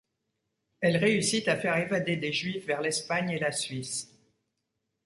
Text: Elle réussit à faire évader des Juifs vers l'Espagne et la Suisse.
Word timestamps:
Elle 0.79 0.97
réussit 0.97 1.47
à 1.47 1.55
faire 1.55 1.77
évader 1.77 2.17
des 2.17 2.33
Juifs 2.33 2.65
vers 2.65 2.81
l'Espagne 2.81 3.29
et 3.29 3.37
la 3.39 3.51
Suisse. 3.51 4.11